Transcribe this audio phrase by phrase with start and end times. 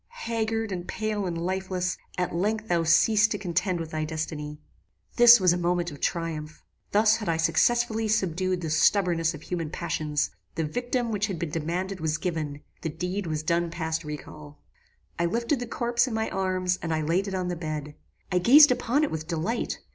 [0.25, 4.59] Haggard, and pale, and lifeless, at length thou ceasedst to contend with thy destiny.
[5.15, 6.63] "This was a moment of triumph.
[6.91, 11.51] Thus had I successfully subdued the stubbornness of human passions: the victim which had been
[11.51, 14.57] demanded was given: the deed was done past recal.
[15.19, 17.93] "I lifted the corpse in my arms and laid it on the bed.
[18.31, 19.77] I gazed upon it with delight.